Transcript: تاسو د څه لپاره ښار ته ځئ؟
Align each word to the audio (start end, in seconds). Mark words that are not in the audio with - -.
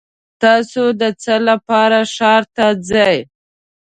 تاسو 0.41 0.83
د 1.01 1.03
څه 1.23 1.35
لپاره 1.47 1.99
ښار 2.15 2.43
ته 2.55 2.65
ځئ؟ 2.89 3.17